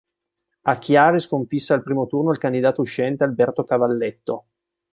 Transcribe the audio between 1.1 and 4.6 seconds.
sconfisse al primo turno il candidato uscente Alberto Cavalletto.